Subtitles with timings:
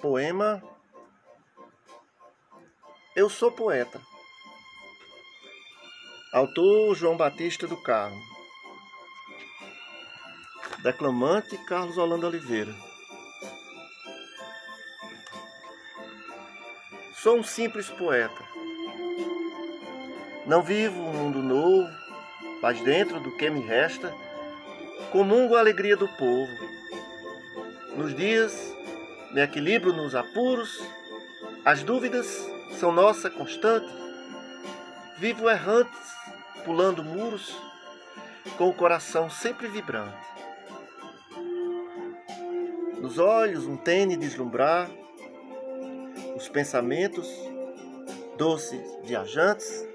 [0.00, 0.62] Poema
[3.14, 4.00] Eu Sou Poeta.
[6.32, 8.18] Autor João Batista do Carmo.
[10.82, 12.74] Declamante Carlos Holanda Oliveira.
[17.12, 18.42] Sou um simples poeta.
[20.46, 21.92] Não vivo um mundo novo,
[22.62, 24.14] mas dentro do que me resta,
[25.12, 26.70] comungo a alegria do povo.
[27.96, 28.79] Nos dias
[29.32, 30.80] me equilibro nos apuros,
[31.64, 32.26] as dúvidas
[32.78, 33.92] são nossa constante.
[35.18, 36.14] Vivo errantes,
[36.64, 37.56] pulando muros,
[38.56, 40.16] com o coração sempre vibrante.
[42.98, 44.90] Nos olhos um tênis deslumbrar,
[46.36, 47.28] os pensamentos
[48.36, 49.86] doces, viajantes.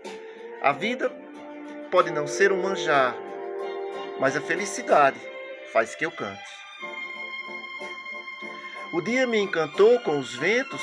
[0.61, 1.11] A vida
[1.91, 3.15] pode não ser um manjar,
[4.19, 5.19] mas a felicidade
[5.73, 6.64] faz que eu cante.
[8.95, 10.81] O dia me encantou com os ventos,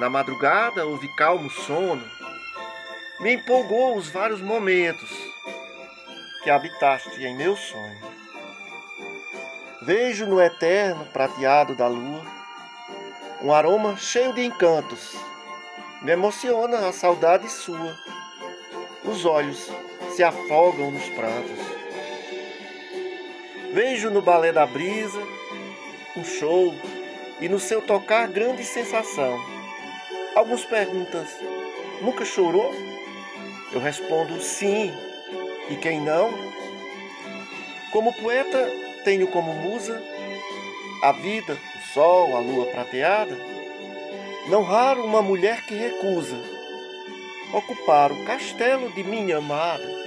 [0.00, 2.04] na madrugada houve calmo sono.
[3.20, 5.08] Me empolgou os vários momentos
[6.42, 8.00] que habitaste em meu sonho.
[9.82, 12.26] Vejo no eterno prateado da lua
[13.40, 15.14] um aroma cheio de encantos.
[16.02, 17.96] Me emociona a saudade sua.
[19.04, 19.70] Os olhos
[20.16, 21.60] se afogam nos prantos.
[23.72, 25.39] Vejo no balé da brisa
[26.16, 26.74] um show
[27.40, 29.38] e no seu tocar grande sensação.
[30.34, 31.28] Alguns perguntas:
[32.00, 32.74] nunca chorou?
[33.72, 34.92] Eu respondo sim.
[35.68, 36.30] E quem não?
[37.92, 38.68] Como poeta,
[39.04, 40.02] tenho como musa
[41.02, 43.36] a vida, o sol, a lua prateada.
[44.48, 46.36] Não raro uma mulher que recusa
[47.52, 49.99] ocupar o castelo de minha amada.